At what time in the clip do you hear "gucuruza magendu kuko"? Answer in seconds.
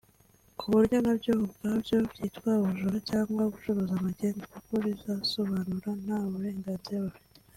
3.53-4.69